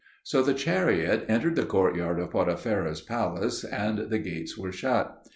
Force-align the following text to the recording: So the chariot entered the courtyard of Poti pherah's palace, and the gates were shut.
So 0.23 0.41
the 0.41 0.55
chariot 0.55 1.25
entered 1.29 1.55
the 1.55 1.63
courtyard 1.63 2.19
of 2.19 2.31
Poti 2.31 2.53
pherah's 2.55 3.01
palace, 3.01 3.63
and 3.63 4.09
the 4.09 4.17
gates 4.17 4.57
were 4.57 4.71
shut. 4.71 5.27